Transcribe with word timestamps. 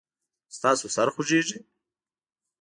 ستاسو 0.55 0.85
سر 0.95 1.07
خوږیږي؟ 1.13 1.59